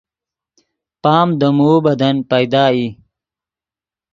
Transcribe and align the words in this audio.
پام 1.03 1.27
دے 1.39 1.49
موؤ 1.57 1.77
بدن 1.85 2.15
پیدا 2.29 2.63
ای 2.73 2.85